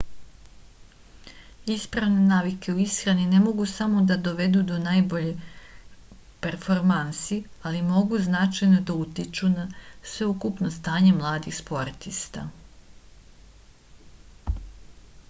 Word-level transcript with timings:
ispravne 1.73 2.21
navike 2.29 2.73
u 2.75 2.79
išrani 2.85 3.27
ne 3.33 3.41
mogu 3.43 3.65
same 3.73 3.99
da 4.11 4.15
dovedu 4.27 4.63
do 4.71 4.79
najboljih 4.85 5.45
performansi 6.45 7.37
ali 7.71 7.83
mogu 7.91 8.21
da 8.21 8.25
značajno 8.29 8.97
utiču 9.05 9.49
na 9.57 9.65
sveukupno 10.15 10.71
stanje 10.79 11.11
mladih 11.19 11.57
sportista 11.59 12.47